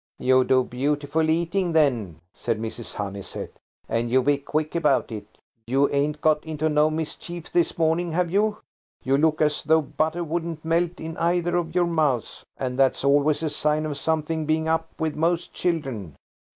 [0.17, 2.95] "You do the beautiful eating then," said Mrs.
[2.95, 3.51] Honeysett,
[3.87, 5.37] "and you be quick about it.
[5.67, 8.57] You ain't got into no mischief this morning, have you?
[9.03, 13.43] You look as though butter wouldn't melt in either of your mouths, and that's always
[13.43, 16.15] a sign of something being up with most children."